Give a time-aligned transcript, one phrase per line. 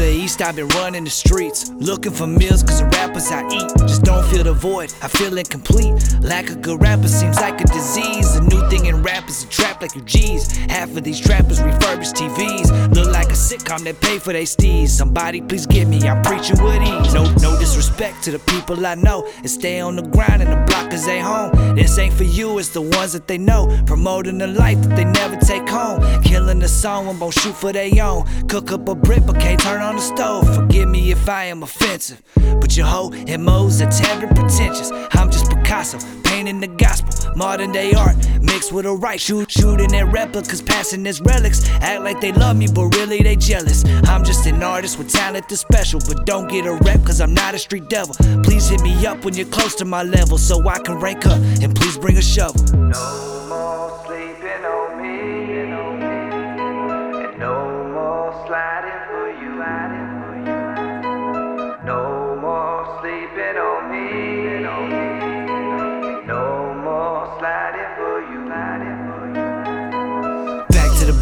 [0.00, 1.68] The East, I've been running the streets.
[1.76, 4.94] Looking for meals, cause the rappers I eat just don't feel the void.
[5.02, 5.92] I feel incomplete.
[6.22, 8.34] Lack of good rappers seems like a disease.
[8.36, 10.56] A new thing in rap is a trap like you G's.
[10.70, 12.94] Half of these trappers refurbish TVs.
[12.94, 14.88] Look like a sitcom that pay for their steez.
[14.88, 17.12] Somebody please get me, I'm preaching with ease.
[17.12, 19.28] No, no disrespect to the people I know.
[19.36, 21.50] And stay on the grind and the block is they home.
[21.80, 23.66] This ain't for you, it's the ones that they know.
[23.86, 26.22] Promoting the life that they never take home.
[26.22, 28.26] Killing the song and won't shoot for their own.
[28.48, 30.54] Cook up a brick, but can't turn on the stove.
[30.54, 32.20] Forgive me if I am offensive.
[32.60, 34.90] But your whole MO's are terribly pretentious.
[35.12, 37.19] I'm just Picasso, painting the gospel.
[37.36, 39.20] Modern day art mixed with a right.
[39.20, 41.68] Shoot, shooting at replicas, passing as relics.
[41.80, 43.84] Act like they love me, but really they jealous.
[44.04, 46.00] I'm just an artist with talent that's special.
[46.00, 48.14] But don't get a rep, cause I'm not a street devil.
[48.42, 51.38] Please hit me up when you're close to my level so I can rank up.
[51.62, 52.62] And please bring a shovel.
[52.76, 54.09] No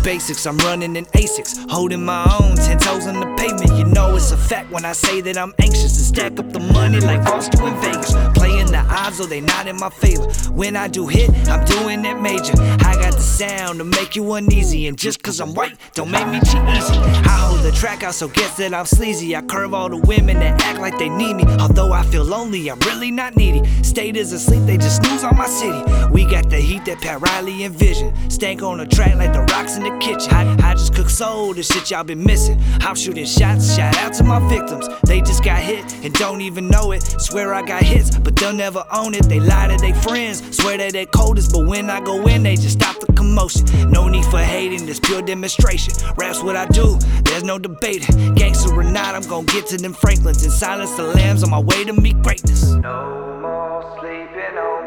[0.03, 3.73] basics, I'm running in ASICs, holding my own, ten toes on the pavement.
[3.79, 6.61] You know it's a fact when I say that I'm anxious to stack up the
[6.61, 8.13] money like Ross do in Vegas.
[8.35, 10.25] Playing the odds, or they not in my favor.
[10.53, 12.55] When I do hit, I'm doing it major.
[12.61, 16.27] I got the sound to make you uneasy, and just cause I'm white, don't make
[16.29, 16.99] me cheat easy.
[17.27, 19.37] I track out, so guess that I'm sleazy.
[19.37, 21.45] I curve all the women that act like they need me.
[21.61, 23.65] Although I feel lonely, I'm really not needy.
[23.85, 25.81] State is asleep, they just snooze on my city.
[26.11, 28.12] We got the heat that Pat Riley envisioned.
[28.33, 30.33] Stank on the track like the rocks in the kitchen.
[30.33, 32.61] I, I just cook soul, the shit y'all been missing.
[32.81, 34.89] I'm shooting shots, shout out to my victims.
[35.05, 37.03] They just got hit and don't even know it.
[37.03, 39.29] Swear I got hits, but they'll never own it.
[39.29, 42.57] They lie to their friends, swear that they coldest, but when I go in, they
[42.57, 43.67] just stop the commotion.
[43.89, 45.95] No need for hating, this pure demonstration.
[46.17, 48.06] Rap's what I do, there's no debate.
[48.34, 51.61] Gangster or not, I'm gonna get to them Franklins and silence the lambs on my
[51.61, 52.64] way to meet greatness.
[52.64, 54.77] No more sleeping over.